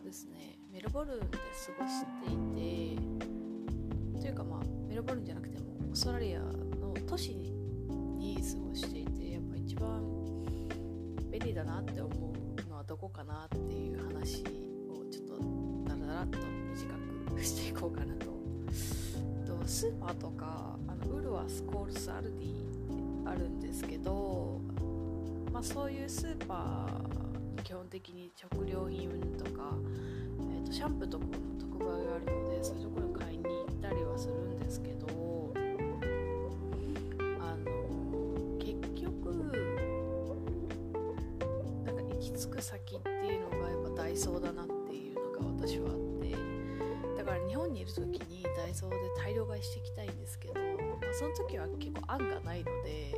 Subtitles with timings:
[0.00, 7.54] ですねメルボルンで過ごしていてというかまあメルボルンじゃなくてもオーストラリアの都市に
[8.36, 10.02] 過ごしていてやっぱ一番
[11.30, 12.10] 便利だなって思
[12.66, 16.38] うのはどこかなっていう話をちょっとダラダラっと
[16.74, 18.26] 短くしていこうかなと。
[19.46, 24.60] とスーパーとかあのウルワスコールスアルディあるんですけど、
[25.52, 29.74] まあ、そういうスーパー基本的に食料品とか、
[30.52, 35.06] えー、とシャンプーとかの特売があるのでそういうところに買いに行ったりはするんですけど
[37.40, 39.32] あの結局
[41.84, 46.36] なんか行き着く先っていうのがやっぱダイソーだなっていうのが私はあって
[47.16, 50.64] だから日本にいる時にダイソーで大量買いしていきたいんですけど、まあ、
[51.14, 53.14] その時は結構案がないので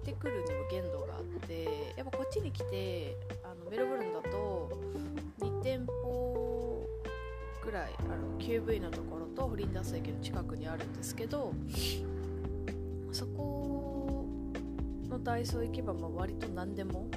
[0.00, 4.70] ってくるにも限度があってやっぱこっちに来てあのメルボルンだと
[5.40, 6.86] 2店舗
[7.62, 11.52] ぐらいあの QV のところとフリンダース駅の近くにあるんですけど
[13.12, 14.24] そこ
[15.08, 17.08] のダイソー行けばまあ割と何でも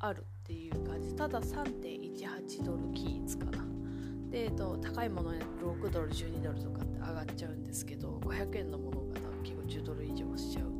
[0.00, 1.14] あるっていう感じ。
[1.14, 3.64] ただ3.18ドルキーツかな。
[4.30, 10.77] で、えっと、高いもの6ドル12ドルとかって上がっちゃうんですけど500円のものが多分結構10ドル以上しちゃう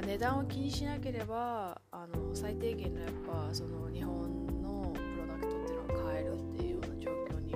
[0.00, 7.52] まあ、値段を気にしなければあの最低限のやっぱその日本のプロダクトっていうのを買えるっていうような状況に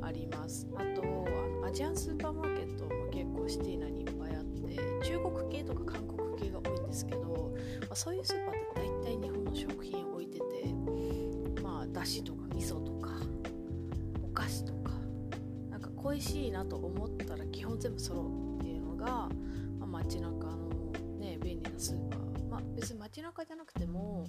[0.00, 0.66] はあります。
[0.74, 13.10] あとあのアジアンスーパーマーケットも結構シティ内にいっぱいあって中国系とか韓国系が多いんですけど、まあ、そういうスーパーって大体日本の食品を置いててまあだしとか味噌とか
[14.20, 14.90] お菓子とか
[15.70, 19.28] なんか恋しいなと思ったら基本全部揃うっていうのが、ま
[19.82, 20.71] あ、街中の
[21.22, 22.48] ね便利なスーパー。
[22.50, 24.26] まあ別に街中じゃなくても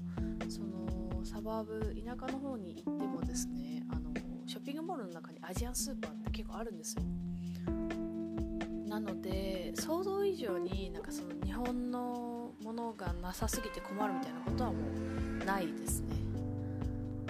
[0.48, 4.14] そのサバーブ田舎の方に行ってもですねあの
[4.46, 7.04] ショッピングモールの中にアジアンスーパーって結構あるんですよ。
[8.88, 14.78] なので想像以上になんかその日本のものがなさすぎて困るみたいなことはも
[15.42, 16.16] うないですね。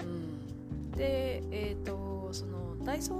[0.00, 0.90] うん。
[0.92, 3.14] でえっ、とそのダイソ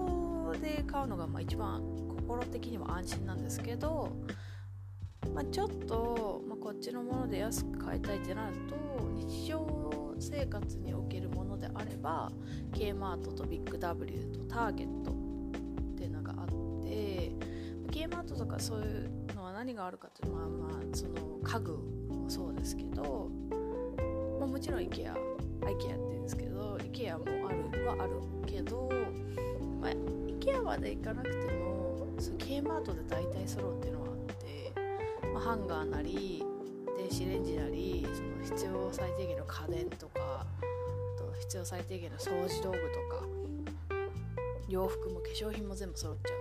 [0.52, 1.80] ーで買うのがまあ一番
[2.26, 4.12] 心的には安心なんですけど、
[5.32, 8.76] まあ、ちょっと、まあ、こっちのもので安く買いたいってなると
[9.14, 12.30] 日常生活におけるものであれば
[12.72, 15.14] K マートとビッグ W とターゲットっ
[15.96, 16.46] ていうのがあっ
[16.84, 17.32] て
[17.90, 21.12] ゲーマートとかそういうのは何があるかっていうのは、まあ、その
[21.42, 23.30] 家具もそうですけど、
[24.40, 25.14] まあ、もちろん IKEA
[25.60, 28.12] IKEA って言うんですけど IKEA もあるはある
[28.46, 28.90] けど、
[29.80, 34.08] まあ、IKEA まで行かなくてもその K マートで大体揃うっていうのは、
[35.44, 36.42] ハンガーなり
[36.96, 40.46] 電子レンジなりその必要最低限の家電とかあ
[41.18, 42.82] と必要最低限の掃除道具と
[43.14, 43.26] か
[44.68, 46.36] 洋服も化粧品も全部揃っちゃう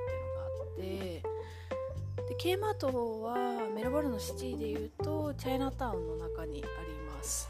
[0.77, 3.35] っていうのがあってで K マートは
[3.75, 7.49] メルボルンのシティでいうとチャイナタウンの中にあります。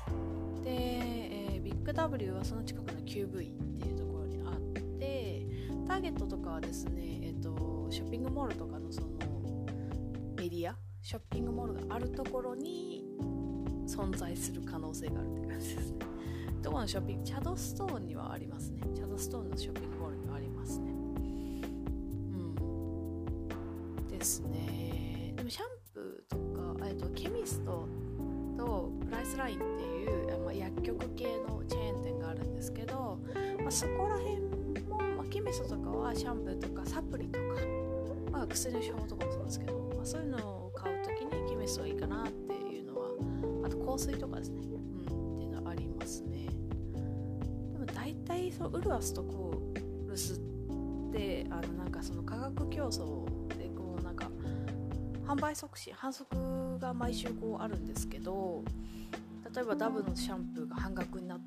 [0.64, 4.60] で、えービッグ W はその近くの QV っていうところにあっ
[5.00, 5.46] て
[5.88, 9.08] ターゲットとかはですね、えー、とショッピングモールとかのその
[10.42, 13.04] エリアショッピングモールがあるところに
[13.86, 15.98] 存在する可能性があるって感じですね。
[16.62, 18.82] どこのショッピングチャドストーンにはありますね。
[18.96, 20.92] チャドストーンのショッピングモールにはありますね。
[20.92, 20.94] う
[24.06, 24.08] ん。
[24.08, 25.34] ですね。
[25.36, 26.38] でもシャンプーと
[26.78, 27.86] かえっとケミスト
[28.58, 33.20] とプライスラインっていう、まあ、薬局系のチェーン店があるんですけど、
[33.60, 34.40] まあ、そこら辺
[34.88, 37.44] も、まあ、ケミストとかはシャンプーとかサプリとか、
[38.34, 43.08] まあ、薬の処方とかもそうですけど、まあ、そういうのを買う時にケミストはいいかなっていうのは
[43.64, 46.48] あと香水とかですね、うん、っていうのはありますね。
[47.72, 54.28] でも大体そのウルアスとコールスってあのなんかその価格競争でこうなんか
[55.28, 58.64] 販売促進反則が毎週こうあるんですけど
[59.56, 61.40] 例えばダブのシャンプーが半額になっ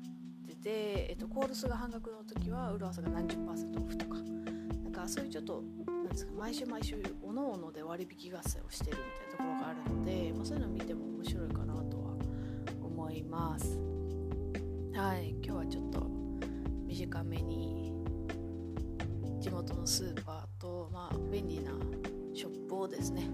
[0.47, 5.63] てて、えっと、コールスが半額の時はウルアスが何十パーセントオフとかなんかそういうちょっと
[6.07, 12.13] なんですか毎週毎週おのおので割引合戦をしてるみたいなところがあるので、まあ、そういうの見ても面白いかなとは
[12.81, 13.77] 思います。
[14.95, 16.07] はい今日はちょっと
[16.87, 17.93] 短めに
[19.39, 21.71] 地元のスーパーと、まあ、便利な
[22.33, 23.29] ショップをですね、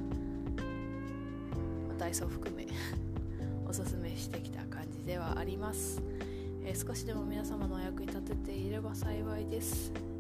[1.87, 2.67] まあダイソー含め
[3.65, 6.01] おすすめしてきた感じではあります、
[6.65, 10.12] えー少しでも皆様のお役に立てていれば幸いです。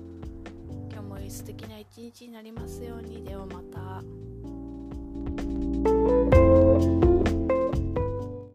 [0.91, 5.72] 今日も素敵な一日になりますようにではまた。